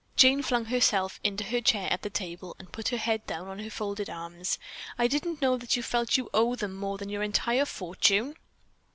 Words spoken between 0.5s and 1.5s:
herself into